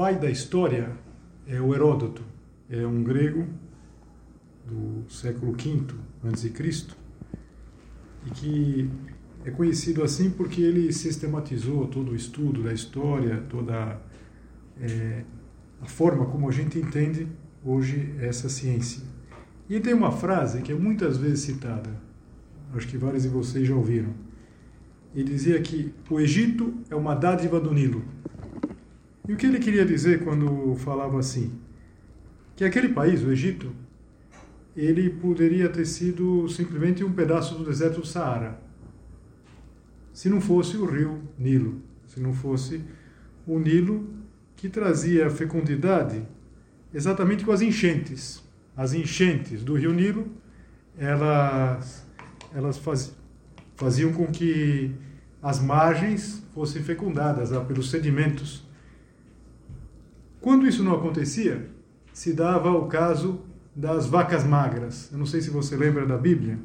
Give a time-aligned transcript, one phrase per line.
[0.00, 0.96] Pai da história
[1.46, 2.22] é o Heródoto,
[2.70, 3.46] é um grego
[4.66, 6.50] do século V a.C.
[8.24, 8.90] e que
[9.44, 14.00] é conhecido assim porque ele sistematizou todo o estudo da história, toda
[14.80, 15.22] é,
[15.82, 17.28] a forma como a gente entende
[17.62, 19.02] hoje essa ciência.
[19.68, 21.90] E tem uma frase que é muitas vezes citada,
[22.72, 24.14] acho que vários de vocês já ouviram.
[25.14, 28.02] Ele dizia que o Egito é uma dádiva do Nilo.
[29.30, 31.52] E o que ele queria dizer quando falava assim?
[32.56, 33.70] Que aquele país, o Egito,
[34.76, 38.60] ele poderia ter sido simplesmente um pedaço do deserto do Saara,
[40.12, 42.82] se não fosse o rio Nilo, se não fosse
[43.46, 44.04] o Nilo
[44.56, 46.26] que trazia fecundidade
[46.92, 48.42] exatamente com as enchentes.
[48.76, 50.26] As enchentes do rio Nilo,
[50.98, 52.04] elas,
[52.52, 53.14] elas faz,
[53.76, 54.90] faziam com que
[55.40, 58.68] as margens fossem fecundadas ah, pelos sedimentos
[60.40, 61.68] quando isso não acontecia,
[62.12, 63.40] se dava o caso
[63.74, 65.10] das vacas magras.
[65.12, 66.58] Eu não sei se você lembra da Bíblia,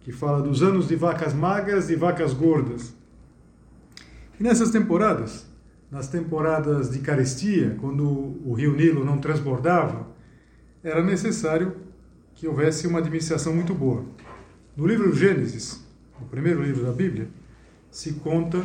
[0.00, 2.94] que fala dos anos de vacas magras e vacas gordas.
[4.38, 5.46] E nessas temporadas,
[5.90, 8.04] nas temporadas de carestia, quando
[8.44, 10.06] o rio Nilo não transbordava,
[10.82, 11.76] era necessário
[12.34, 14.04] que houvesse uma administração muito boa.
[14.76, 15.84] No livro Gênesis,
[16.20, 17.28] o primeiro livro da Bíblia,
[17.90, 18.62] se conta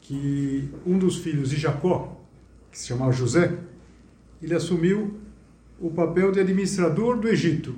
[0.00, 2.16] que um dos filhos de Jacó,
[2.70, 3.58] que se chamava José,
[4.42, 5.18] ele assumiu
[5.80, 7.74] o papel de administrador do Egito.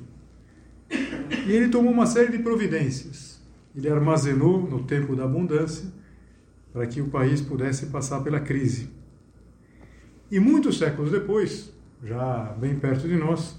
[1.47, 3.41] E ele tomou uma série de providências.
[3.75, 5.87] Ele armazenou no tempo da abundância
[6.73, 8.89] para que o país pudesse passar pela crise.
[10.31, 11.73] E muitos séculos depois,
[12.03, 13.59] já bem perto de nós,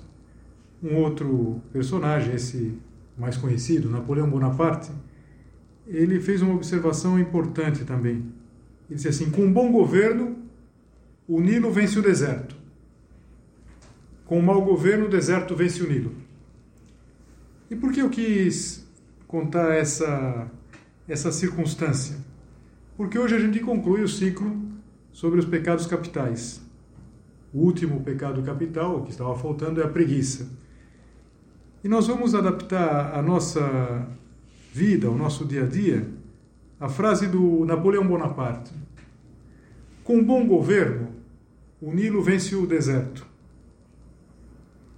[0.82, 2.78] um outro personagem, esse
[3.18, 4.92] mais conhecido, Napoleão Bonaparte,
[5.88, 8.26] ele fez uma observação importante também.
[8.90, 10.38] Ele disse assim: com um bom governo,
[11.28, 12.61] o Nilo vence o deserto.
[14.32, 16.14] Com o mau governo, o deserto vence o Nilo.
[17.70, 18.88] E por que eu quis
[19.28, 20.50] contar essa,
[21.06, 22.16] essa circunstância?
[22.96, 24.58] Porque hoje a gente conclui o ciclo
[25.12, 26.62] sobre os pecados capitais.
[27.54, 30.48] O último pecado capital, o que estava faltando, é a preguiça.
[31.84, 34.08] E nós vamos adaptar a nossa
[34.72, 36.08] vida, o nosso dia a dia,
[36.80, 38.72] a frase do Napoleão Bonaparte:
[40.06, 41.10] Com bom governo,
[41.82, 43.30] o Nilo vence o deserto.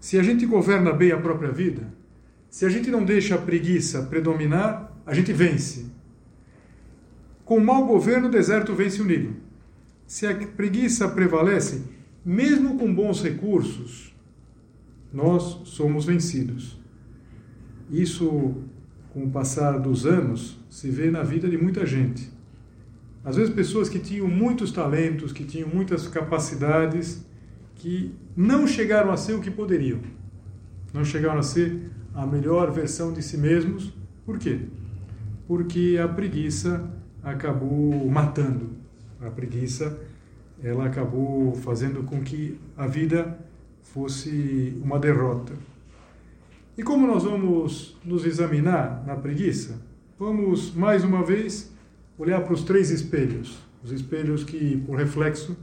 [0.03, 1.87] Se a gente governa bem a própria vida,
[2.49, 5.85] se a gente não deixa a preguiça predominar, a gente vence.
[7.45, 9.33] Com mau governo, o deserto vence o Nilo.
[10.05, 11.85] Se a preguiça prevalece,
[12.25, 14.13] mesmo com bons recursos,
[15.13, 16.77] nós somos vencidos.
[17.89, 18.55] Isso,
[19.13, 22.29] com o passar dos anos, se vê na vida de muita gente.
[23.23, 27.25] Às vezes, pessoas que tinham muitos talentos, que tinham muitas capacidades,
[27.75, 29.99] que não chegaram a ser o que poderiam.
[30.93, 33.93] Não chegaram a ser a melhor versão de si mesmos.
[34.25, 34.59] Por quê?
[35.47, 36.89] Porque a preguiça
[37.23, 38.69] acabou matando.
[39.19, 39.99] A preguiça
[40.63, 43.37] ela acabou fazendo com que a vida
[43.81, 45.53] fosse uma derrota.
[46.77, 49.81] E como nós vamos nos examinar na preguiça?
[50.17, 51.71] Vamos mais uma vez
[52.17, 55.57] olhar para os três espelhos, os espelhos que, por reflexo,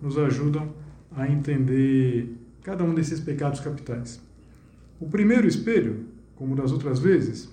[0.00, 0.72] nos ajudam
[1.16, 4.20] a entender cada um desses pecados capitais.
[5.00, 7.48] O primeiro espelho, como das outras vezes,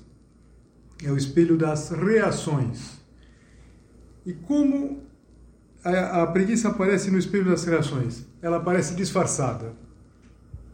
[1.03, 3.01] é o espelho das reações.
[4.25, 5.01] E como
[5.83, 8.25] a, a preguiça aparece no espelho das reações?
[8.41, 9.73] Ela aparece disfarçada,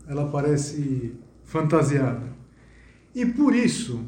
[0.07, 2.27] ela aparece fantasiada.
[3.13, 4.03] E por isso,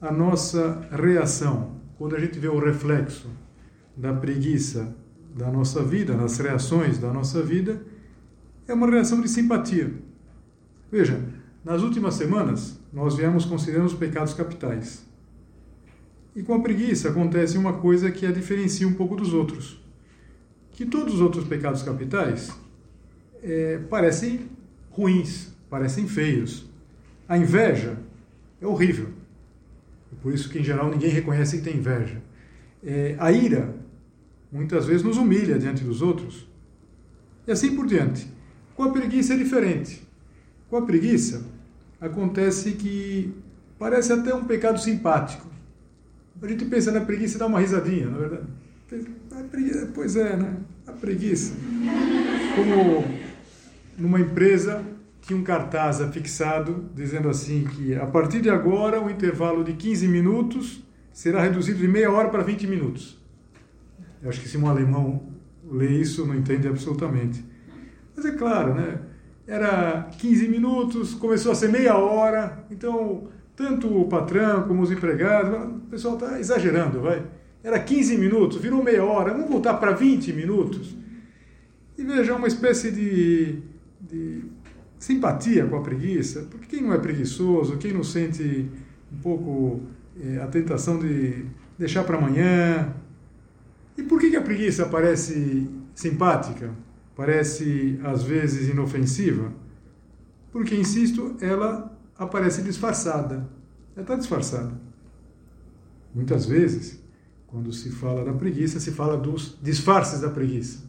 [0.00, 3.28] a nossa reação, quando a gente vê o reflexo
[3.96, 4.94] da preguiça
[5.34, 7.82] da nossa vida, nas reações da nossa vida,
[8.66, 9.92] é uma reação de simpatia.
[10.90, 11.22] Veja,
[11.64, 15.04] nas últimas semanas nós viemos considerando os pecados capitais.
[16.34, 19.80] E com a preguiça acontece uma coisa que a diferencia um pouco dos outros.
[20.72, 22.50] Que todos os outros pecados capitais
[23.42, 24.48] é, parecem
[24.90, 26.68] ruins, parecem feios.
[27.28, 27.98] A inveja
[28.60, 29.08] é horrível.
[30.22, 32.20] Por isso que, em geral, ninguém reconhece que tem inveja.
[32.82, 33.74] É, a ira,
[34.50, 36.48] muitas vezes, nos humilha diante dos outros.
[37.46, 38.26] E assim por diante.
[38.74, 40.06] Com a preguiça é diferente.
[40.68, 41.44] Com a preguiça,
[42.00, 43.34] acontece que
[43.78, 45.46] parece até um pecado simpático.
[46.40, 48.46] A gente pensa na preguiça e dá uma risadinha, na verdade.
[49.50, 50.56] Preguiça, pois é, né?
[50.86, 51.54] A preguiça.
[52.56, 53.04] Como
[53.98, 54.82] numa empresa
[55.20, 60.08] tinha um cartaz afixado dizendo assim que a partir de agora o intervalo de 15
[60.08, 60.82] minutos
[61.12, 63.19] será reduzido de meia hora para 20 minutos.
[64.22, 65.22] Eu acho que se um alemão
[65.70, 67.44] lê isso não entende absolutamente.
[68.14, 68.98] Mas é claro, né?
[69.46, 75.74] Era 15 minutos, começou a ser meia hora, então tanto o patrão como os empregados,
[75.76, 77.22] o pessoal está exagerando, vai.
[77.62, 80.94] Era 15 minutos, virou meia hora, vamos voltar para 20 minutos.
[81.98, 83.58] E veja, uma espécie de,
[84.00, 84.44] de
[84.98, 88.70] simpatia com a preguiça, porque quem não é preguiçoso, quem não sente
[89.12, 89.80] um pouco
[90.22, 91.44] é, a tentação de
[91.78, 92.94] deixar para amanhã.
[94.00, 96.72] E por que, a preguiça parece simpática?
[97.14, 99.52] Parece às vezes inofensiva?
[100.50, 103.46] Porque, insisto, ela aparece disfarçada.
[103.94, 104.72] Ela está disfarçada.
[106.14, 106.98] Muitas vezes,
[107.46, 110.82] quando se fala da preguiça, se fala dos disfarces da preguiça.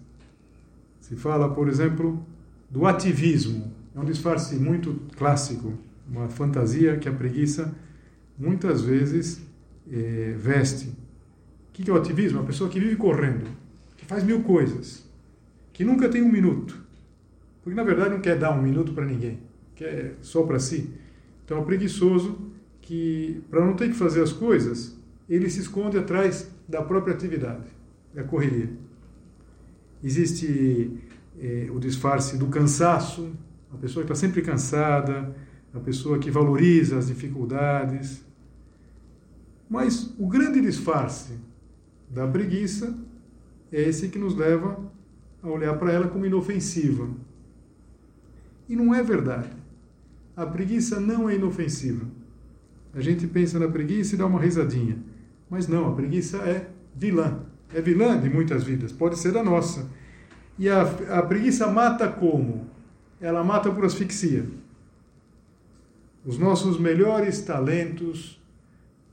[1.01, 2.25] Se fala, por exemplo,
[2.69, 3.73] do ativismo.
[3.93, 5.73] É um disfarce muito clássico,
[6.07, 7.75] uma fantasia que a preguiça
[8.39, 9.41] muitas vezes
[9.91, 10.93] é, veste.
[11.71, 12.41] O que é o ativismo?
[12.41, 13.45] A pessoa que vive correndo,
[13.95, 15.09] que faz mil coisas,
[15.71, 16.77] que nunca tem um minuto.
[17.63, 19.39] Porque na verdade não quer dar um minuto para ninguém,
[19.73, 20.93] quer só para si.
[21.45, 22.51] Então é preguiçoso
[22.81, 27.67] que, para não ter que fazer as coisas, ele se esconde atrás da própria atividade,
[28.13, 28.69] da correria.
[30.03, 30.99] Existe
[31.39, 33.31] é, o disfarce do cansaço,
[33.73, 35.33] a pessoa que está sempre cansada,
[35.73, 38.25] a pessoa que valoriza as dificuldades.
[39.69, 41.39] Mas o grande disfarce
[42.13, 42.95] da preguiça
[43.71, 44.77] é esse que nos leva
[45.41, 47.07] a olhar para ela como inofensiva.
[48.67, 49.49] E não é verdade.
[50.35, 52.05] A preguiça não é inofensiva.
[52.93, 54.97] A gente pensa na preguiça e dá uma risadinha.
[55.49, 57.39] Mas não, a preguiça é vilã.
[57.73, 59.89] É vilã de muitas vidas, pode ser da nossa.
[60.59, 62.69] E a, a preguiça mata como?
[63.21, 64.45] ela mata por asfixia.
[66.25, 68.40] Os nossos melhores talentos,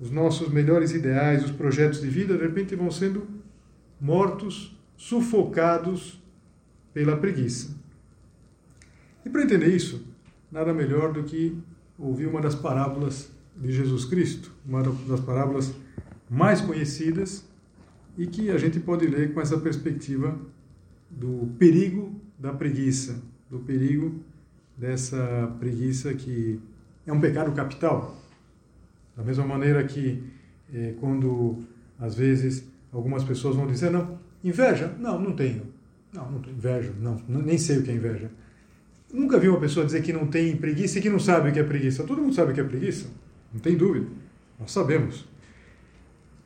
[0.01, 3.27] os nossos melhores ideais, os projetos de vida, de repente vão sendo
[4.01, 6.23] mortos, sufocados
[6.93, 7.77] pela preguiça.
[9.25, 10.07] E para entender isso,
[10.51, 11.57] nada melhor do que
[11.99, 15.75] ouvir uma das parábolas de Jesus Cristo, uma das parábolas
[16.31, 17.45] mais conhecidas
[18.17, 20.39] e que a gente pode ler com essa perspectiva
[21.11, 23.21] do perigo da preguiça,
[23.51, 24.21] do perigo
[24.77, 26.61] dessa preguiça que
[27.07, 28.17] é um pecado capital.
[29.19, 30.23] Da mesma maneira que
[30.73, 31.65] eh, quando
[31.99, 34.95] às vezes algumas pessoas vão dizer não, inveja?
[34.97, 35.67] Não, não tenho.
[36.13, 38.31] Não, não tenho inveja, não, nem sei o que é inveja.
[39.13, 41.59] Nunca vi uma pessoa dizer que não tem preguiça e que não sabe o que
[41.59, 42.05] é preguiça.
[42.05, 43.09] Todo mundo sabe o que é preguiça,
[43.53, 44.07] não tem dúvida.
[44.57, 45.27] Nós sabemos.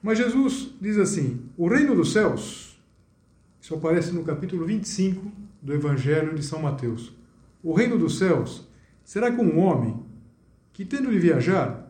[0.03, 2.81] Mas Jesus diz assim: o reino dos céus,
[3.61, 7.15] isso aparece no capítulo 25 do Evangelho de São Mateus.
[7.63, 8.67] O reino dos céus
[9.05, 10.03] será como um homem
[10.73, 11.82] que, tendo de viajar,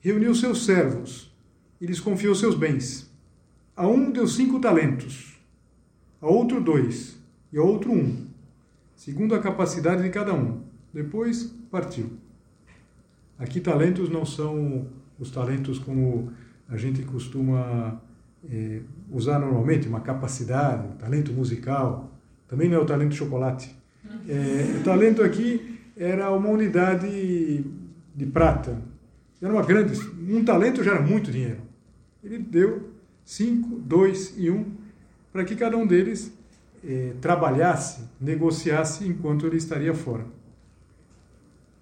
[0.00, 1.30] reuniu seus servos
[1.80, 3.10] e lhes confiou seus bens.
[3.76, 5.38] A um deu cinco talentos,
[6.20, 7.18] a outro dois
[7.52, 8.26] e a outro um,
[8.94, 10.60] segundo a capacidade de cada um.
[10.92, 12.10] Depois partiu.
[13.38, 14.86] Aqui talentos não são
[15.18, 16.32] os talentos como
[16.68, 18.00] a gente costuma
[18.50, 18.80] é,
[19.10, 22.12] usar normalmente, uma capacidade, um talento musical,
[22.48, 23.74] também não é o talento de chocolate.
[24.28, 27.64] É, o talento aqui era uma unidade
[28.14, 28.89] de prata.
[29.40, 29.98] Era uma grande.
[30.28, 31.60] Um talento já era muito dinheiro.
[32.22, 32.90] Ele deu
[33.24, 34.72] cinco, dois e um,
[35.32, 36.32] para que cada um deles
[36.84, 40.26] é, trabalhasse, negociasse enquanto ele estaria fora.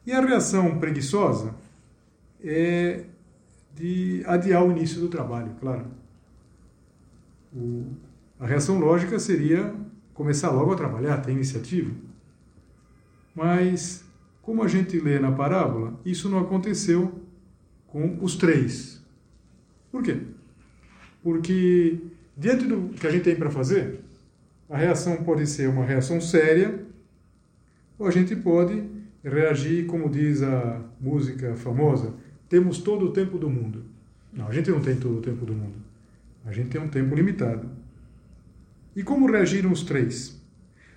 [0.07, 1.55] E a reação preguiçosa
[2.43, 3.05] é
[3.75, 5.87] de adiar o início do trabalho, claro.
[7.55, 7.87] O,
[8.39, 9.75] a reação lógica seria
[10.15, 11.93] começar logo a trabalhar, ter iniciativa.
[13.35, 14.05] Mas,
[14.43, 17.21] como a gente lê na parábola, isso não aconteceu
[17.89, 19.03] com os três.
[19.91, 20.19] Por quê?
[21.23, 21.99] Porque,
[22.37, 24.01] diante do que a gente tem para fazer,
[24.69, 26.87] a reação pode ser uma reação séria,
[27.99, 28.85] ou a gente pode
[29.25, 32.15] reagir, como diz a música famosa,
[32.49, 33.85] temos todo o tempo do mundo.
[34.33, 35.77] Não, a gente não tem todo o tempo do mundo.
[36.45, 37.69] A gente tem um tempo limitado.
[38.95, 40.41] E como reagiram os três?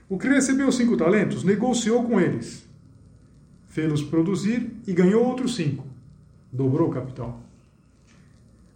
[0.07, 2.67] O que recebeu cinco talentos negociou com eles,
[3.67, 5.90] fê-los produzir e ganhou outros cinco.
[6.51, 7.41] Dobrou o capital.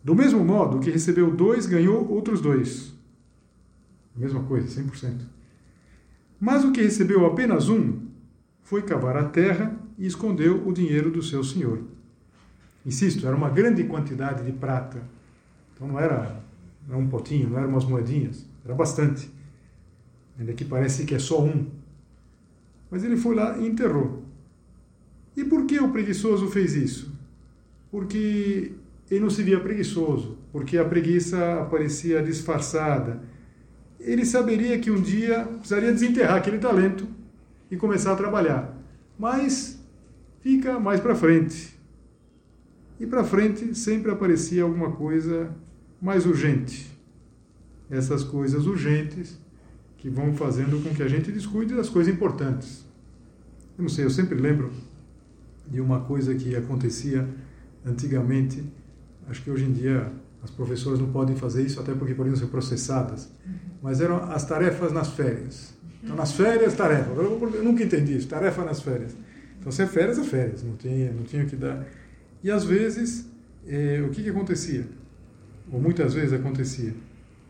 [0.04, 2.94] Do mesmo modo, o que recebeu dois ganhou outros dois.
[4.16, 5.22] Mesma coisa, 100%.
[6.40, 8.02] Mas o que recebeu apenas um
[8.62, 11.82] foi cavar a terra e escondeu o dinheiro do seu senhor.
[12.86, 15.02] Insisto, era uma grande quantidade de prata.
[15.74, 16.40] Então não era,
[16.88, 19.30] era um potinho, não eram umas moedinhas, era bastante.
[20.38, 21.68] Ainda que parece que é só um.
[22.92, 24.24] Mas ele foi lá e enterrou.
[25.36, 27.15] E por que o preguiçoso fez isso?
[27.96, 28.74] Porque
[29.10, 33.22] ele não se via preguiçoso, porque a preguiça aparecia disfarçada.
[33.98, 37.08] Ele saberia que um dia precisaria desenterrar aquele talento
[37.72, 38.78] e começar a trabalhar.
[39.18, 39.80] Mas
[40.42, 41.74] fica mais para frente.
[43.00, 45.56] E para frente sempre aparecia alguma coisa
[46.02, 46.92] mais urgente.
[47.90, 49.40] Essas coisas urgentes
[50.00, 52.86] que vão fazendo com que a gente descuide das coisas importantes.
[53.78, 54.70] Eu não sei, eu sempre lembro
[55.66, 57.26] de uma coisa que acontecia
[57.86, 58.64] antigamente.
[59.30, 60.12] Acho que hoje em dia
[60.44, 63.30] as professoras não podem fazer isso, até porque poderiam ser processadas.
[63.82, 65.74] Mas eram as tarefas nas férias.
[66.04, 67.10] Então, nas férias, tarefa.
[67.12, 69.16] Eu nunca entendi isso, tarefa nas férias.
[69.60, 71.84] Então, se é férias, é férias, não tinha, não tinha que dar.
[72.44, 73.26] E às vezes,
[73.68, 74.86] eh, o que, que acontecia?
[75.72, 76.94] Ou muitas vezes acontecia,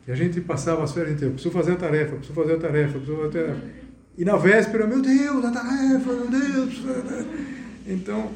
[0.05, 2.91] que a gente passava as férias inteiras, preciso fazer a tarefa, preciso fazer a tarefa,
[2.93, 3.61] preciso fazer a tarefa.
[4.17, 6.81] E na véspera, meu Deus, a tarefa, meu Deus.
[7.85, 8.31] Então,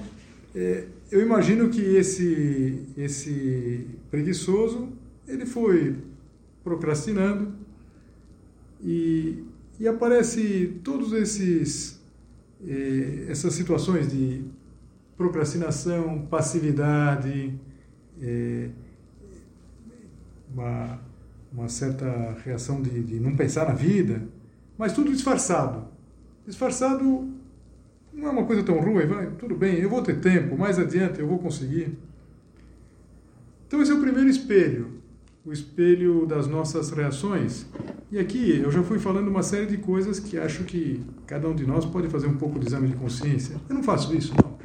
[0.54, 4.90] eh, eu imagino que esse, esse preguiçoso,
[5.28, 5.96] ele foi
[6.64, 7.54] procrastinando
[8.82, 9.44] e
[9.80, 12.00] e aparece todos esses
[12.68, 14.44] eh, essas situações de
[15.16, 17.58] procrastinação, passividade,
[18.22, 18.70] eh,
[20.54, 21.00] uma,
[21.54, 24.28] uma certa reação de, de não pensar na vida,
[24.78, 25.88] mas tudo disfarçado.
[26.46, 27.30] Disfarçado
[28.20, 31.20] não é uma coisa tão ruim, vai, tudo bem, eu vou ter tempo, mais adiante
[31.20, 31.98] eu vou conseguir.
[33.68, 35.00] Então esse é o primeiro espelho
[35.46, 37.66] o espelho das nossas reações.
[38.12, 41.56] E aqui eu já fui falando uma série de coisas que acho que cada um
[41.56, 43.56] de nós pode fazer um pouco de exame de consciência.
[43.68, 44.60] Eu não faço isso, não.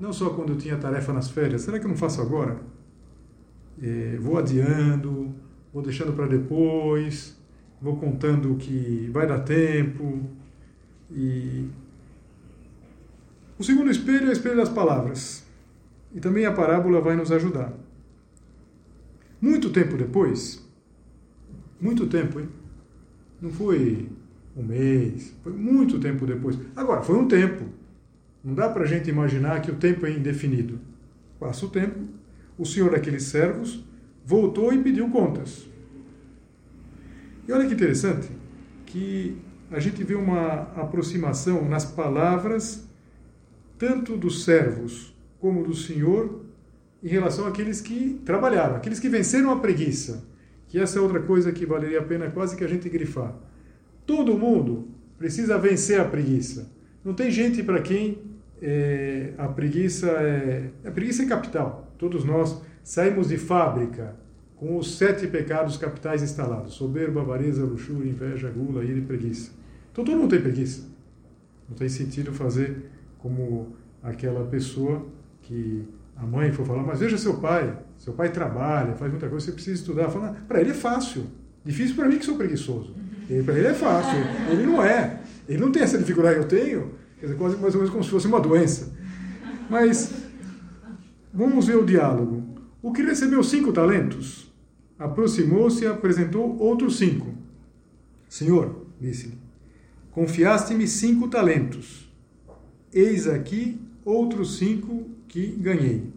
[0.00, 1.62] Não só quando eu tinha tarefa nas férias.
[1.62, 2.58] Será que eu não faço agora?
[3.80, 5.34] É, vou adiando,
[5.72, 7.38] vou deixando para depois,
[7.80, 10.20] vou contando que vai dar tempo.
[11.10, 11.66] E
[13.58, 15.44] o segundo espelho é o espelho das palavras.
[16.12, 17.72] E também a parábola vai nos ajudar.
[19.40, 20.64] Muito tempo depois,
[21.80, 22.48] muito tempo, hein?
[23.40, 24.08] Não foi
[24.56, 26.58] um mês, foi muito tempo depois.
[26.74, 27.64] Agora, foi um tempo.
[28.42, 30.78] Não dá para a gente imaginar que o tempo é indefinido.
[31.38, 31.98] Passa o tempo,
[32.56, 33.84] o senhor daqueles servos
[34.24, 35.66] voltou e pediu contas.
[37.46, 38.28] E olha que interessante,
[38.86, 39.36] que
[39.70, 42.88] a gente vê uma aproximação nas palavras,
[43.78, 46.44] tanto dos servos como do senhor,
[47.02, 50.24] em relação àqueles que trabalharam, aqueles que venceram a preguiça.
[50.68, 53.36] Que essa é outra coisa que valeria a pena quase que a gente grifar.
[54.06, 54.88] Todo mundo
[55.18, 56.72] precisa vencer a preguiça.
[57.04, 58.18] Não tem gente para quem
[58.60, 60.70] é, a preguiça é.
[60.84, 61.92] A preguiça é capital.
[61.98, 64.16] Todos nós saímos de fábrica
[64.56, 69.52] com os sete pecados capitais instalados: soberba, avareza, luxúria, inveja, gula, ira e preguiça.
[69.92, 70.88] Então todo mundo tem preguiça.
[71.68, 72.90] Não tem sentido fazer
[73.24, 75.06] como aquela pessoa
[75.40, 75.82] que
[76.14, 79.52] a mãe for falar, mas veja seu pai, seu pai trabalha, faz muita coisa, você
[79.52, 80.10] precisa estudar.
[80.46, 81.24] Para ele é fácil.
[81.64, 82.94] Difícil para mim que sou preguiçoso.
[83.46, 84.18] Para ele é fácil.
[84.52, 85.20] Ele não é.
[85.48, 88.04] Ele não tem essa dificuldade que eu tenho, quer dizer, quase mais ou menos como
[88.04, 88.92] se fosse uma doença.
[89.70, 90.12] Mas
[91.32, 92.44] vamos ver o diálogo.
[92.82, 94.52] O que recebeu cinco talentos
[94.98, 97.32] aproximou-se e apresentou outros cinco.
[98.28, 99.38] Senhor, disse-lhe,
[100.10, 102.03] confiaste-me cinco talentos.
[102.94, 106.12] Eis aqui outros cinco que ganhei.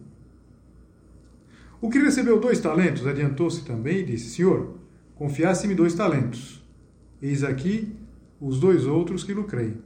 [1.80, 4.74] O que recebeu dois talentos adiantou-se também e disse: Senhor,
[5.16, 6.64] confiaste-me dois talentos.
[7.20, 7.92] Eis aqui
[8.40, 9.76] os dois outros que lucrei.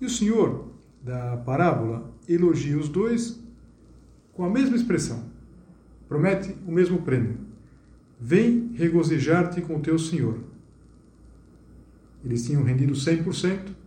[0.00, 0.70] E o Senhor,
[1.02, 3.38] da parábola, elogia os dois
[4.32, 5.24] com a mesma expressão.
[6.08, 7.36] Promete o mesmo prêmio.
[8.18, 10.38] Vem regozijar-te com o teu Senhor.
[12.24, 13.83] Eles tinham rendido 100%,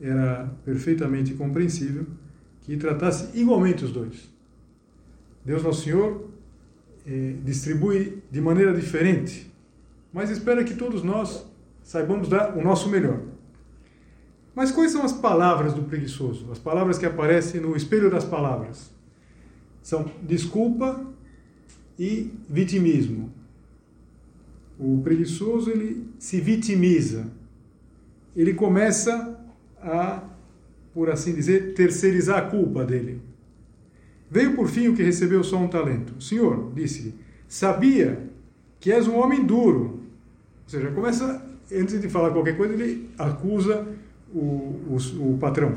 [0.00, 2.06] era perfeitamente compreensível
[2.62, 4.28] que tratasse igualmente os dois.
[5.44, 6.28] Deus Nosso Senhor
[7.06, 9.50] eh, distribui de maneira diferente,
[10.12, 11.44] mas espera que todos nós
[11.82, 13.20] saibamos dar o nosso melhor.
[14.54, 16.50] Mas quais são as palavras do preguiçoso?
[16.50, 18.90] As palavras que aparecem no espelho das palavras
[19.82, 21.04] são desculpa
[21.98, 23.32] e vitimismo.
[24.78, 27.26] O preguiçoso ele se vitimiza.
[28.34, 29.29] Ele começa
[29.82, 30.22] a,
[30.92, 33.20] por assim dizer, terceirizar a culpa dele.
[34.30, 36.22] Veio por fim o que recebeu só um talento.
[36.22, 37.14] Senhor, disse-lhe,
[37.48, 38.30] sabia
[38.78, 40.00] que és um homem duro.
[40.64, 43.86] Ou seja, começa, antes de falar qualquer coisa, ele acusa
[44.32, 45.74] o, o, o patrão.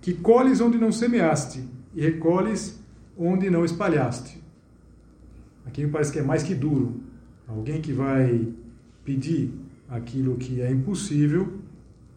[0.00, 1.62] Que colhes onde não semeaste
[1.94, 2.80] e recolhes
[3.16, 4.42] onde não espalhaste.
[5.64, 7.00] Aqui me parece que é mais que duro.
[7.46, 8.48] Alguém que vai
[9.04, 9.52] pedir
[9.88, 11.63] aquilo que é impossível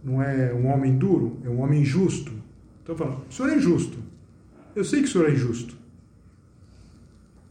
[0.08, 2.32] não é um homem duro, é um homem justo.
[2.82, 3.98] Então fala, o senhor é injusto.
[4.74, 5.76] Eu sei que o senhor é injusto.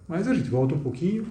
[0.08, 1.26] Mas a gente volta um pouquinho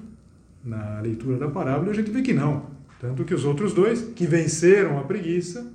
[0.63, 2.67] na leitura da parábola e a gente vê que não.
[3.01, 5.73] Tanto que os outros dois, que venceram a preguiça,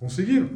[0.00, 0.48] conseguiram.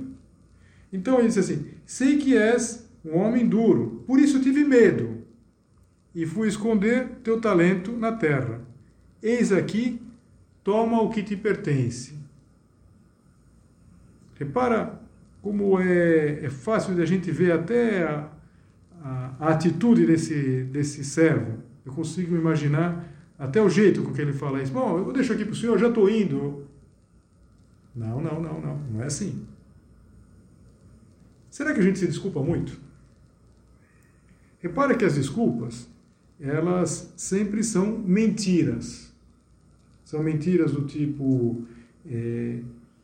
[0.91, 5.19] Então ele disse assim: Sei que és um homem duro, por isso tive medo
[6.15, 8.63] e fui esconder teu talento na terra.
[9.23, 10.01] Eis aqui,
[10.65, 12.22] toma o que te pertence.
[14.43, 15.01] Repara
[15.41, 18.29] como é, é fácil de a gente ver até a,
[19.01, 21.63] a, a atitude desse, desse servo.
[21.87, 23.09] Eu consigo imaginar
[23.39, 24.73] até o jeito com que ele fala isso.
[24.73, 26.67] Bom, eu deixo aqui para o senhor, já estou indo.
[27.95, 28.79] Não, não, não, não.
[28.93, 29.47] Não é assim.
[31.49, 32.81] Será que a gente se desculpa muito?
[34.59, 35.89] Repara que as desculpas,
[36.41, 39.13] elas sempre são mentiras.
[40.05, 41.65] São mentiras do tipo
[42.07, 42.61] é,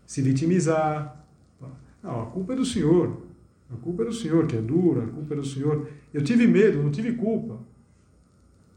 [0.07, 1.18] se vitimizar.
[2.03, 3.23] Não, a culpa é do senhor.
[3.73, 5.89] A culpa é do senhor, que é dura, a culpa é do senhor.
[6.13, 7.59] Eu tive medo, não tive culpa.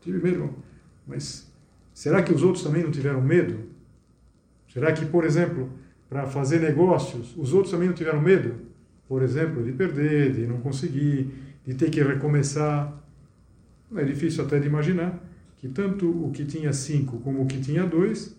[0.01, 0.53] Tive medo.
[1.07, 1.51] Mas
[1.93, 3.59] será que os outros também não tiveram medo?
[4.67, 5.69] Será que, por exemplo,
[6.09, 8.55] para fazer negócios, os outros também não tiveram medo?
[9.07, 11.33] Por exemplo, de perder, de não conseguir,
[11.65, 13.01] de ter que recomeçar.
[13.95, 15.21] É difícil até de imaginar
[15.57, 18.35] que tanto o que tinha cinco como o que tinha dois,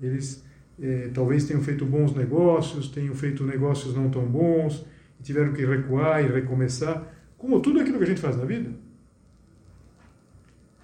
[0.00, 0.44] eles
[0.80, 4.84] eh, talvez tenham feito bons negócios, tenham feito negócios não tão bons,
[5.22, 8.70] tiveram que recuar e recomeçar, como tudo aquilo que a gente faz na vida.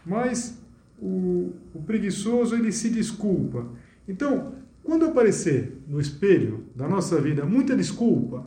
[0.05, 0.59] Mas
[0.98, 3.66] o, o preguiçoso ele se desculpa.
[4.09, 8.46] Então, quando aparecer no espelho da nossa vida muita desculpa,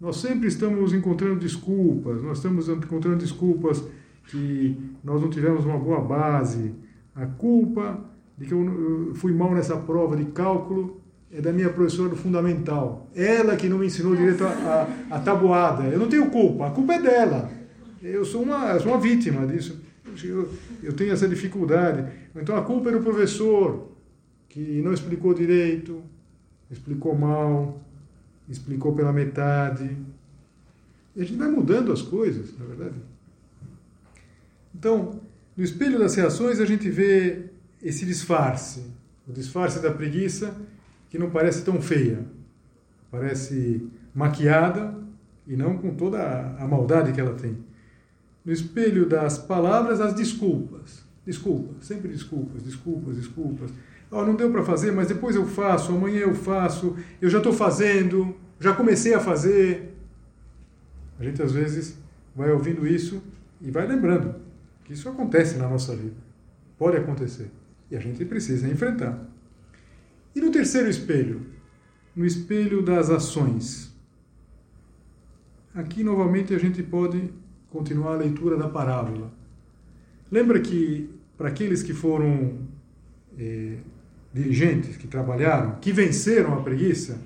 [0.00, 3.82] nós sempre estamos encontrando desculpas, nós estamos encontrando desculpas
[4.26, 6.74] que nós não tivemos uma boa base,
[7.14, 8.04] a culpa
[8.36, 11.00] de que eu fui mal nessa prova de cálculo
[11.32, 13.08] é da minha professora do fundamental.
[13.14, 14.48] Ela que não me ensinou direito a,
[15.10, 15.84] a, a tabuada.
[15.84, 17.50] Eu não tenho culpa, a culpa é dela.
[18.02, 19.80] Eu sou uma, eu sou uma vítima disso.
[20.22, 20.48] Eu,
[20.82, 22.08] eu tenho essa dificuldade.
[22.36, 23.88] Então a culpa é do professor,
[24.48, 26.02] que não explicou direito,
[26.70, 27.80] explicou mal,
[28.48, 29.96] explicou pela metade.
[31.16, 32.94] E a gente vai mudando as coisas, na verdade.
[34.74, 35.20] Então,
[35.56, 37.46] no espelho das reações, a gente vê
[37.84, 38.82] esse disfarce
[39.26, 40.54] o disfarce da preguiça
[41.08, 42.24] que não parece tão feia.
[43.10, 44.94] Parece maquiada
[45.46, 46.20] e não com toda
[46.58, 47.56] a maldade que ela tem.
[48.44, 51.04] No espelho das palavras, as desculpas.
[51.24, 53.70] Desculpas, sempre desculpas, desculpas, desculpas.
[54.10, 57.52] Oh, não deu para fazer, mas depois eu faço, amanhã eu faço, eu já estou
[57.52, 59.96] fazendo, já comecei a fazer.
[61.18, 61.96] A gente às vezes
[62.36, 63.22] vai ouvindo isso
[63.60, 64.34] e vai lembrando
[64.84, 66.16] que isso acontece na nossa vida.
[66.76, 67.50] Pode acontecer.
[67.96, 69.26] A gente precisa enfrentar.
[70.34, 71.46] E no terceiro espelho?
[72.14, 73.94] No espelho das ações.
[75.74, 77.30] Aqui novamente a gente pode
[77.70, 79.32] continuar a leitura da parábola.
[80.30, 82.58] Lembra que para aqueles que foram
[83.38, 83.78] é,
[84.32, 87.20] dirigentes, que trabalharam, que venceram a preguiça,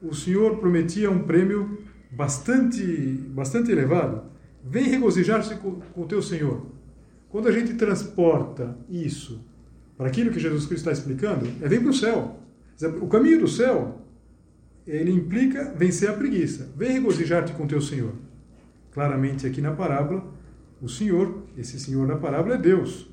[0.00, 1.78] o Senhor prometia um prêmio
[2.10, 2.84] bastante,
[3.28, 4.24] bastante elevado.
[4.64, 6.66] Vem regozijar-se com o teu Senhor.
[7.28, 9.44] Quando a gente transporta isso
[10.02, 12.36] para aquilo que Jesus Cristo está explicando, é vem para o céu.
[13.00, 14.00] O caminho do céu,
[14.84, 16.72] ele implica vencer a preguiça.
[16.76, 18.12] Vem regozijar-te com teu Senhor.
[18.90, 20.26] Claramente aqui na parábola,
[20.80, 23.08] o Senhor, esse Senhor da parábola é Deus,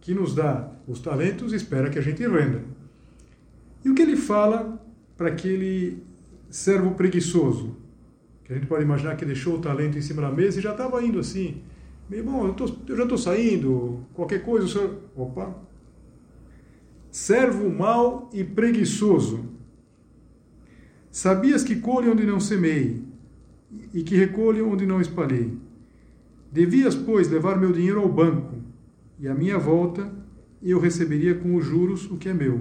[0.00, 2.60] que nos dá os talentos e espera que a gente renda.
[3.84, 4.84] E o que ele fala
[5.16, 6.02] para aquele
[6.50, 7.76] servo preguiçoso?
[8.42, 10.72] Que a gente pode imaginar que deixou o talento em cima da mesa e já
[10.72, 11.62] estava indo assim.
[12.10, 14.98] Meu irmão, eu, tô, eu já estou saindo, qualquer coisa, o senhor.
[15.14, 15.61] Opa,
[17.12, 19.44] servo mau e preguiçoso.
[21.10, 23.04] Sabias que colhe onde não semei,
[23.92, 25.56] e que recolhe onde não espalhei.
[26.50, 28.56] Devias, pois, levar meu dinheiro ao banco,
[29.20, 30.12] e à minha volta
[30.62, 32.60] eu receberia com os juros o que é meu.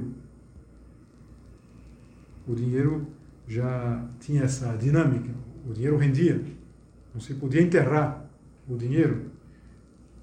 [2.47, 3.07] o dinheiro
[3.47, 5.33] já tinha essa dinâmica.
[5.67, 6.41] O dinheiro rendia.
[7.13, 8.29] Não se podia enterrar
[8.67, 9.31] o dinheiro.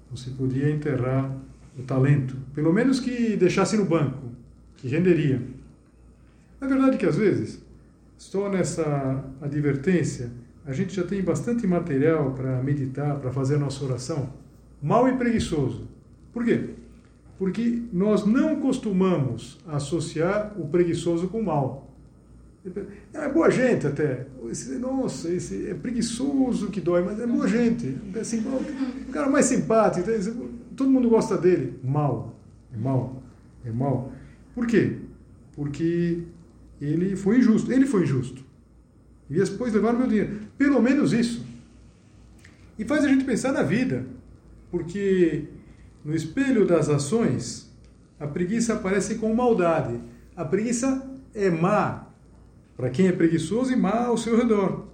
[0.09, 1.35] Não se podia enterrar
[1.77, 2.35] o talento.
[2.53, 4.29] Pelo menos que deixasse no banco,
[4.77, 5.41] que renderia.
[6.59, 7.61] Na verdade que às vezes,
[8.17, 10.31] só nessa advertência,
[10.65, 14.33] a gente já tem bastante material para meditar, para fazer a nossa oração.
[14.81, 15.87] Mal e preguiçoso.
[16.33, 16.69] Por quê?
[17.37, 21.89] Porque nós não costumamos associar o preguiçoso com o mal.
[23.13, 24.27] É boa gente até.
[24.49, 27.97] Esse, nossa, esse é preguiçoso que dói, mas é boa gente.
[28.19, 28.43] Assim,
[29.07, 30.09] o cara mais simpático,
[30.79, 31.77] todo mundo gosta dele.
[31.83, 32.39] Mal.
[32.73, 33.21] É mal.
[33.65, 34.11] É mal.
[34.55, 34.97] Por quê?
[35.51, 36.23] Porque
[36.81, 37.71] ele foi injusto.
[37.71, 38.43] Ele foi injusto.
[39.29, 40.39] E depois levaram meu dinheiro.
[40.57, 41.45] Pelo menos isso.
[42.77, 44.05] E faz a gente pensar na vida.
[44.71, 45.49] Porque
[46.03, 47.69] no espelho das ações,
[48.17, 49.99] a preguiça aparece com maldade.
[50.35, 52.07] A preguiça é má
[52.77, 54.87] para quem é preguiçoso e má ao seu redor.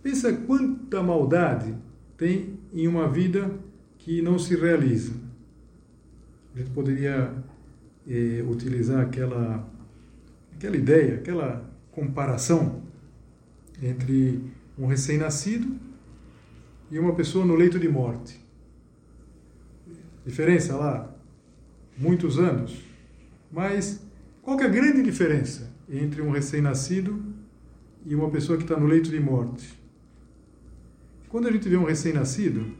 [0.00, 1.74] Pensa quanta maldade
[2.16, 3.58] tem em uma vida
[4.00, 5.12] que não se realiza.
[6.54, 7.32] A gente poderia
[8.08, 9.68] eh, utilizar aquela,
[10.54, 12.82] aquela ideia, aquela comparação
[13.82, 14.42] entre
[14.78, 15.76] um recém-nascido
[16.90, 18.40] e uma pessoa no leito de morte.
[20.24, 21.14] Diferença lá,
[21.96, 22.82] muitos anos.
[23.52, 24.02] Mas
[24.42, 27.22] qual é a grande diferença entre um recém-nascido
[28.06, 29.78] e uma pessoa que está no leito de morte?
[31.28, 32.79] Quando a gente vê um recém-nascido,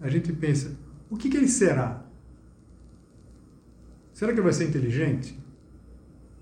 [0.00, 0.76] a gente pensa:
[1.10, 2.04] o que, que ele será?
[4.12, 5.38] Será que ele vai ser inteligente?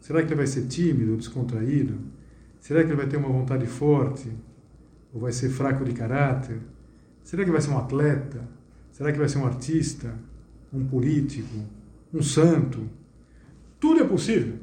[0.00, 1.98] Será que ele vai ser tímido, descontraído?
[2.60, 4.30] Será que ele vai ter uma vontade forte?
[5.12, 6.60] Ou vai ser fraco de caráter?
[7.22, 8.48] Será que vai ser um atleta?
[8.90, 10.14] Será que vai ser um artista?
[10.72, 11.64] Um político?
[12.12, 12.88] Um santo?
[13.78, 14.56] Tudo é possível.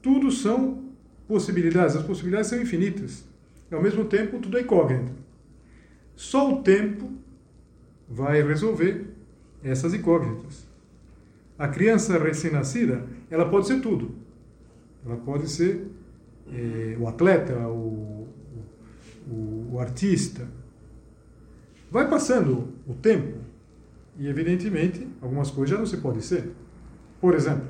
[0.00, 0.84] Tudo são
[1.28, 1.96] possibilidades.
[1.96, 3.24] As possibilidades são infinitas.
[3.70, 5.12] E, ao mesmo tempo, tudo é incógnito.
[6.14, 7.10] Só o tempo
[8.08, 9.06] vai resolver
[9.62, 10.66] essas incógnitas.
[11.58, 14.14] A criança recém-nascida, ela pode ser tudo.
[15.04, 15.86] Ela pode ser
[16.52, 18.28] é, o atleta, o,
[19.28, 20.46] o, o artista.
[21.90, 23.38] Vai passando o tempo
[24.18, 26.52] e, evidentemente, algumas coisas já não se pode ser.
[27.20, 27.68] Por exemplo,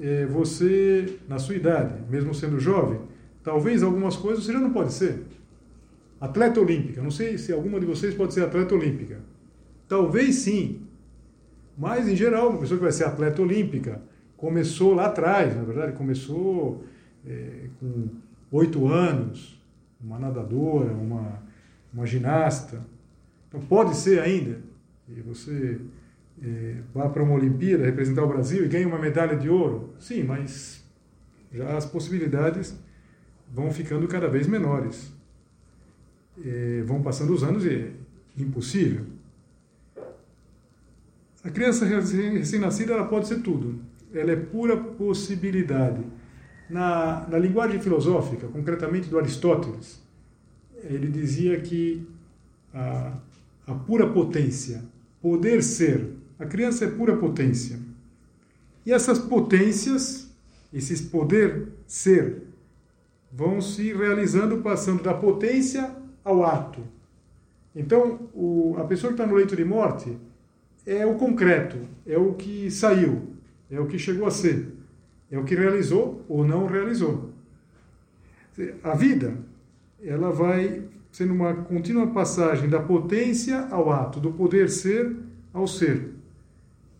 [0.00, 3.00] é, você, na sua idade, mesmo sendo jovem,
[3.42, 5.22] talvez algumas coisas você já não pode ser.
[6.20, 9.20] Atleta olímpica, não sei se alguma de vocês pode ser atleta olímpica.
[9.92, 10.80] Talvez sim,
[11.76, 14.00] mas em geral, uma pessoa que vai ser atleta olímpica
[14.38, 16.82] começou lá atrás, na verdade, começou
[17.26, 18.08] é, com
[18.52, 19.62] oito anos,
[20.02, 21.42] uma nadadora, uma,
[21.92, 22.82] uma ginasta.
[23.46, 24.60] Então pode ser ainda,
[25.10, 25.78] e você
[26.42, 29.92] é, vá para uma Olimpíada representar o Brasil e ganhe uma medalha de ouro.
[29.98, 30.82] Sim, mas
[31.52, 32.74] já as possibilidades
[33.52, 35.12] vão ficando cada vez menores.
[36.42, 37.92] É, vão passando os anos e é
[38.38, 39.04] impossível.
[41.44, 43.80] A criança recém-nascida ela pode ser tudo.
[44.14, 46.02] Ela é pura possibilidade.
[46.70, 50.00] Na, na linguagem filosófica, concretamente do Aristóteles,
[50.84, 52.06] ele dizia que
[52.72, 53.14] a,
[53.66, 54.82] a pura potência,
[55.20, 57.78] poder ser, a criança é pura potência.
[58.86, 60.30] E essas potências,
[60.72, 62.42] esses poder ser,
[63.30, 66.80] vão se realizando passando da potência ao ato.
[67.74, 70.16] Então, o, a pessoa que está no leito de morte
[70.86, 73.34] é o concreto, é o que saiu,
[73.70, 74.68] é o que chegou a ser,
[75.30, 77.30] é o que realizou ou não realizou.
[78.82, 79.36] A vida,
[80.02, 85.14] ela vai sendo uma contínua passagem da potência ao ato, do poder ser
[85.52, 86.10] ao ser.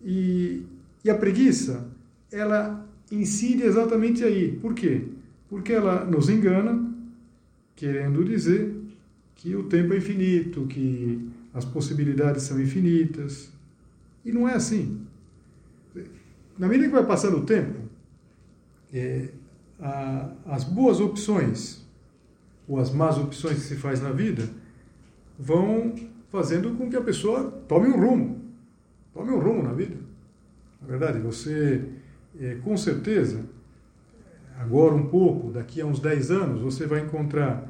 [0.04, 0.64] E,
[1.04, 1.90] e a preguiça,
[2.30, 4.52] ela incide exatamente aí.
[4.52, 5.04] Por quê?
[5.48, 6.90] Porque ela nos engana,
[7.74, 8.74] querendo dizer
[9.34, 13.52] que o tempo é infinito, que as possibilidades são infinitas.
[14.24, 15.06] E não é assim.
[16.58, 17.80] Na medida que vai passando o tempo,
[18.92, 19.28] é,
[19.80, 21.84] a, as boas opções
[22.68, 24.48] ou as más opções que se faz na vida
[25.38, 25.94] vão
[26.30, 28.40] fazendo com que a pessoa tome um rumo.
[29.12, 29.96] Tome um rumo na vida.
[30.80, 31.84] Na verdade, você,
[32.40, 33.44] é, com certeza,
[34.58, 37.68] agora um pouco, daqui a uns 10 anos, você vai encontrar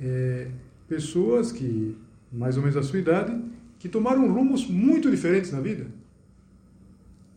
[0.00, 0.48] é,
[0.88, 1.96] pessoas que,
[2.32, 3.42] mais ou menos a sua idade,
[3.84, 5.84] que tomaram rumos muito diferentes na vida.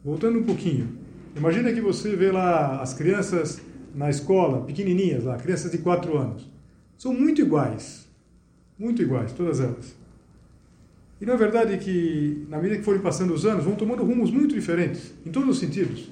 [0.01, 0.97] Voltando um pouquinho,
[1.35, 3.59] imagina que você vê lá as crianças
[3.93, 6.49] na escola, pequenininhas lá, crianças de 4 anos.
[6.97, 8.07] São muito iguais,
[8.79, 9.93] muito iguais, todas elas.
[11.19, 14.31] E não é verdade que, na medida que forem passando os anos, vão tomando rumos
[14.31, 16.09] muito diferentes, em todos os sentidos.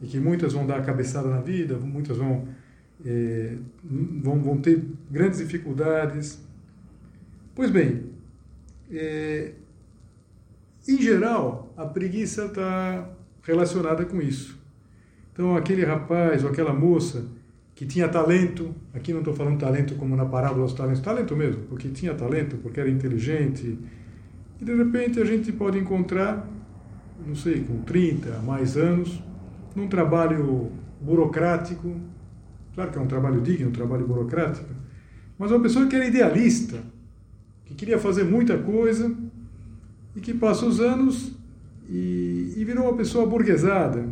[0.00, 2.46] e que muitas vão dar cabeçada na vida, muitas vão,
[3.04, 6.38] é, vão, vão ter grandes dificuldades.
[7.52, 8.10] Pois bem,
[8.90, 9.52] é,
[10.88, 13.08] em geral, a preguiça está
[13.42, 14.58] relacionada com isso.
[15.32, 17.24] Então, aquele rapaz ou aquela moça
[17.74, 21.62] que tinha talento, aqui não estou falando talento como na parábola dos talentos, talento mesmo,
[21.62, 23.78] porque tinha talento, porque era inteligente,
[24.60, 26.46] e de repente a gente pode encontrar,
[27.26, 29.22] não sei, com 30, mais anos,
[29.74, 31.96] num trabalho burocrático,
[32.74, 34.68] claro que é um trabalho digno, um trabalho burocrático,
[35.38, 36.82] mas uma pessoa que era idealista,
[37.70, 39.14] que queria fazer muita coisa
[40.16, 41.32] e que passa os anos
[41.88, 44.04] e, e virou uma pessoa burguesada.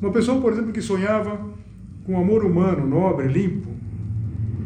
[0.00, 1.52] Uma pessoa, por exemplo, que sonhava
[2.06, 3.70] com amor humano, nobre, limpo,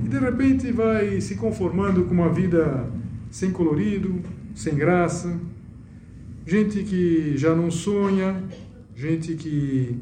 [0.05, 2.90] e de repente vai se conformando com uma vida
[3.31, 4.20] sem colorido,
[4.55, 5.38] sem graça,
[6.46, 8.42] gente que já não sonha,
[8.94, 9.98] gente que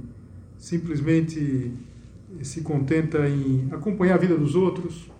[0.59, 1.71] simplesmente
[2.43, 5.11] se contenta em acompanhar a vida dos outros.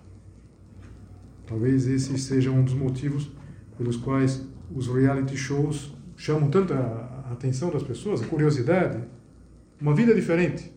[1.47, 3.31] Talvez esse seja um dos motivos
[3.77, 4.43] pelos quais
[4.75, 6.75] os reality shows chamam tanta
[7.31, 9.01] atenção das pessoas, a curiosidade,
[9.79, 10.71] uma vida diferente,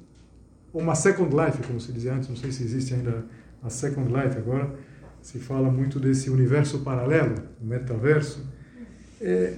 [0.72, 3.26] uma second life, como se dizia antes, não sei se existe ainda
[3.62, 4.74] a second life agora,
[5.20, 8.46] se fala muito desse universo paralelo, o metaverso.
[9.20, 9.54] É,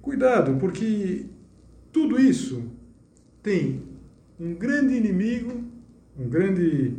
[0.00, 1.26] cuidado, porque
[1.92, 2.70] tudo isso
[3.42, 3.82] tem
[4.38, 5.64] um grande inimigo,
[6.18, 6.96] um grande,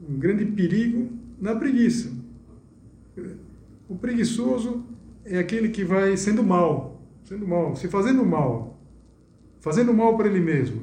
[0.00, 2.15] um grande perigo na preguiça.
[3.88, 4.84] O preguiçoso
[5.24, 8.80] é aquele que vai sendo mal, sendo mal, se fazendo mal,
[9.60, 10.82] fazendo mal para ele mesmo,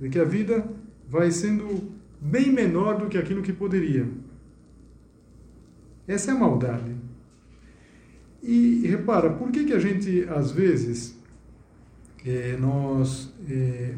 [0.00, 0.68] de que a vida
[1.08, 4.08] vai sendo bem menor do que aquilo que poderia.
[6.06, 6.96] Essa é a maldade.
[8.42, 11.18] E repara, por que, que a gente, às vezes,
[12.24, 13.94] é, nós é,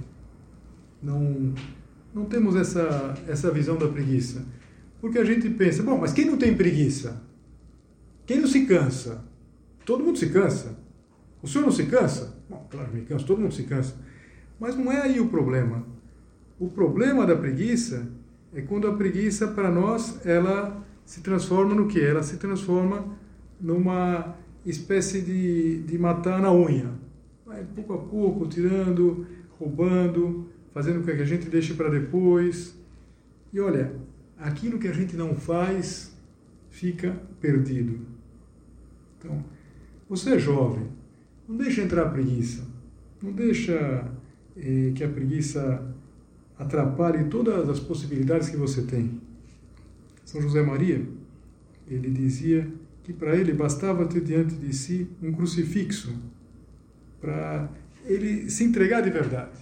[1.02, 1.54] não,
[2.14, 4.44] não temos essa, essa visão da preguiça?
[5.00, 7.22] Porque a gente pensa, bom, mas quem não tem preguiça?
[8.30, 9.24] Quem não se cansa?
[9.84, 10.78] Todo mundo se cansa.
[11.42, 12.38] O senhor não se cansa?
[12.48, 13.96] Bom, claro, me canso, todo mundo se cansa.
[14.60, 15.84] Mas não é aí o problema.
[16.56, 18.08] O problema da preguiça
[18.54, 22.00] é quando a preguiça, para nós, ela se transforma no que?
[22.00, 23.04] Ela se transforma
[23.60, 26.92] numa espécie de, de matar na unha.
[27.44, 29.26] Vai pouco a pouco, tirando,
[29.58, 32.78] roubando, fazendo com que a gente deixe para depois.
[33.52, 33.92] E olha,
[34.38, 36.16] aquilo que a gente não faz
[36.68, 38.19] fica perdido.
[39.20, 39.44] Então,
[40.08, 40.88] você é jovem,
[41.46, 42.66] não deixa entrar a preguiça,
[43.22, 44.10] não deixa
[44.56, 45.94] eh, que a preguiça
[46.58, 49.20] atrapalhe todas as possibilidades que você tem.
[50.24, 51.06] São José Maria,
[51.86, 52.66] ele dizia
[53.02, 56.14] que para ele bastava ter diante de si um crucifixo
[57.20, 57.68] para
[58.04, 59.58] ele se entregar de verdade.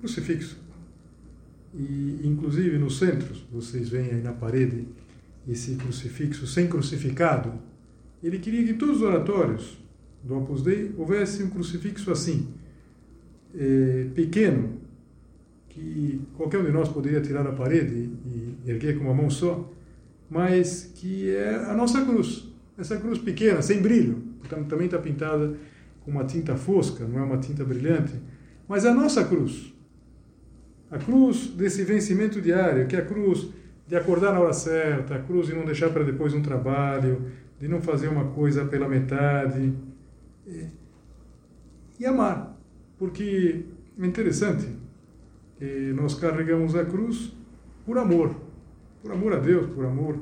[0.00, 0.58] Crucifixo.
[1.74, 4.86] E, inclusive, nos centros, vocês veem aí na parede
[5.48, 7.52] esse crucifixo sem crucificado.
[8.22, 9.78] Ele queria que todos os oratórios
[10.22, 12.48] do Opus Dei houvesse um crucifixo assim,
[13.54, 14.78] é, pequeno,
[15.68, 19.70] que qualquer um de nós poderia tirar da parede e erguer com uma mão só,
[20.28, 22.48] mas que é a nossa cruz.
[22.76, 24.22] Essa cruz pequena, sem brilho,
[24.68, 25.56] também está pintada
[26.04, 28.14] com uma tinta fosca, não é uma tinta brilhante,
[28.68, 29.72] mas é a nossa cruz.
[30.90, 33.48] A cruz desse vencimento diário, que é a cruz
[33.86, 37.26] de acordar na hora certa, a cruz de não deixar para depois um trabalho,
[37.60, 39.72] de não fazer uma coisa pela metade.
[41.98, 42.58] E, amar.
[42.98, 43.66] Porque
[43.98, 44.66] é interessante,
[45.94, 47.32] nós carregamos a cruz
[47.84, 48.34] por amor.
[49.02, 50.18] Por amor a Deus, por amor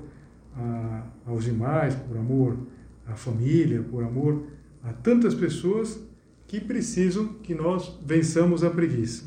[0.56, 2.58] a, aos demais, por amor
[3.06, 4.44] à família, por amor
[4.82, 6.00] a tantas pessoas
[6.46, 9.24] que precisam que nós vençamos a preguiça.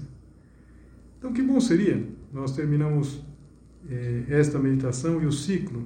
[1.18, 3.22] Então, que bom seria nós terminamos
[3.90, 5.86] eh, esta meditação e o ciclo,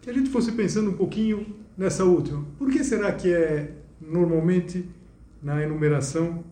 [0.00, 2.44] que a gente fosse pensando um pouquinho nessa última.
[2.58, 4.88] Por que será que é normalmente
[5.42, 6.44] na enumeração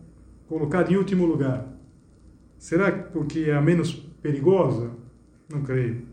[0.47, 1.67] colocada em último lugar?
[2.57, 4.91] Será porque é a menos perigosa?
[5.49, 6.03] Não creio.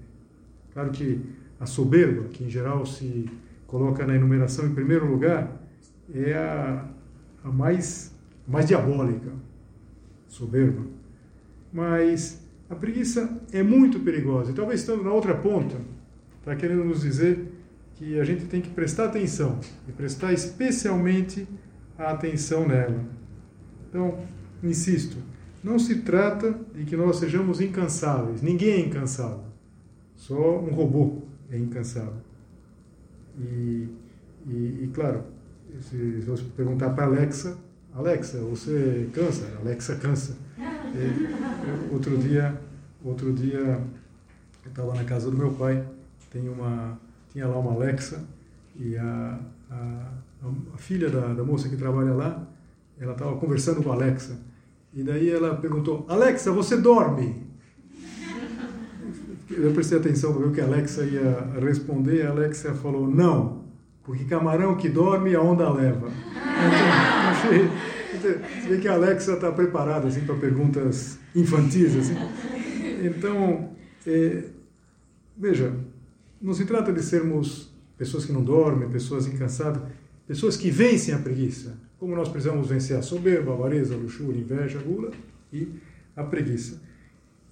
[0.72, 1.20] Claro que
[1.58, 3.28] a soberba, que em geral se
[3.66, 5.60] coloca na enumeração em primeiro lugar,
[6.14, 6.88] é a,
[7.44, 8.14] a mais,
[8.46, 9.32] mais diabólica.
[10.28, 10.82] Soberba.
[11.72, 14.50] Mas a preguiça é muito perigosa.
[14.50, 15.76] E talvez estando na outra ponta,
[16.46, 17.52] está querendo nos dizer
[17.96, 21.46] que a gente tem que prestar atenção e prestar especialmente
[21.98, 23.04] a atenção nela.
[23.88, 24.20] Então,
[24.62, 25.16] insisto,
[25.64, 28.42] não se trata de que nós sejamos incansáveis.
[28.42, 29.44] Ninguém é incansável.
[30.14, 32.22] Só um robô é incansável.
[33.36, 33.88] E,
[34.46, 35.24] e, e claro,
[35.80, 37.58] se você perguntar para Alexa,
[37.92, 39.52] Alexa, você cansa?
[39.60, 40.36] Alexa cansa.
[40.58, 42.56] E, outro dia,
[43.04, 43.58] outro dia,
[44.64, 45.84] eu estava na casa do meu pai,
[46.36, 47.00] tem uma,
[47.32, 48.22] tinha lá uma Alexa
[48.78, 49.38] e a,
[49.70, 50.12] a,
[50.74, 52.46] a filha da, da moça que trabalha lá,
[53.00, 54.38] ela estava conversando com a Alexa.
[54.92, 57.46] E daí ela perguntou: Alexa, você dorme?
[59.48, 62.26] Eu prestei atenção para ver o que a Alexa ia responder.
[62.26, 63.64] A Alexa falou: Não,
[64.04, 66.10] porque camarão que dorme a onda leva.
[68.12, 71.94] Você vê que a Alexa está preparada assim, para perguntas infantis.
[71.96, 72.16] Assim.
[73.04, 73.70] Então,
[74.06, 74.44] é,
[75.36, 75.72] veja,
[76.40, 79.82] não se trata de sermos pessoas que não dormem, pessoas incansadas,
[80.26, 81.78] pessoas que vencem a preguiça.
[81.98, 85.10] Como nós precisamos vencer a soberba, a avareza, a luxúria, a inveja, a gula
[85.52, 85.68] e
[86.14, 86.80] a preguiça.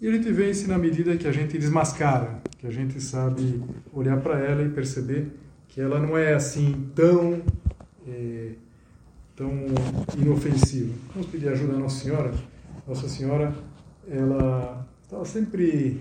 [0.00, 4.20] E a gente vence na medida que a gente desmascara, que a gente sabe olhar
[4.20, 5.28] para ela e perceber
[5.68, 7.42] que ela não é assim tão,
[8.06, 8.50] é,
[9.34, 9.50] tão
[10.18, 10.92] inofensiva.
[11.14, 12.34] Vamos pedir ajuda à Nossa Senhora.
[12.86, 13.54] Nossa Senhora,
[14.08, 15.98] ela estava sempre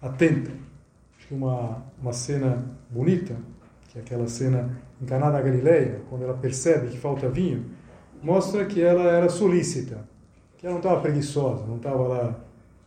[0.00, 0.50] atenta.
[1.26, 3.34] Que uma, uma cena bonita,
[3.88, 7.64] que é aquela cena em Caná da Galileia, quando ela percebe que falta vinho,
[8.22, 10.06] mostra que ela era solícita,
[10.56, 12.40] que ela não estava preguiçosa, não estava lá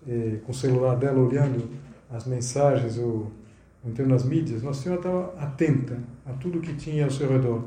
[0.07, 1.69] eh, com o celular dela olhando
[2.09, 3.31] as mensagens ou
[3.85, 4.63] entrando nas mídias.
[4.63, 7.65] Nossa Senhora estava atenta a tudo que tinha ao seu redor,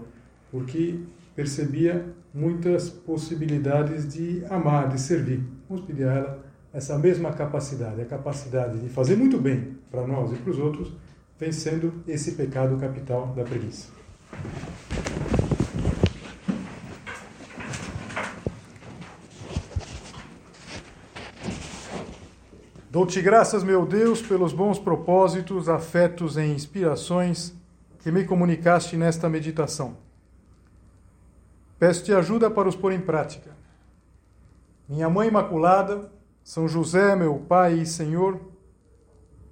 [0.50, 1.00] porque
[1.35, 5.42] percebia muitas possibilidades de amar, de servir.
[5.68, 10.33] Vamos pedir a ela essa mesma capacidade, a capacidade de fazer muito bem para nós
[10.33, 10.90] e para os outros,
[11.38, 13.88] vencendo esse pecado capital da preguiça.
[22.90, 27.55] Dou-te graças, meu Deus, pelos bons propósitos, afetos e inspirações
[28.00, 29.96] que me comunicaste nesta meditação.
[31.78, 33.50] Peço-te ajuda para os pôr em prática.
[34.88, 36.11] Minha Mãe Imaculada,
[36.44, 38.51] São José, meu Pai e Senhor,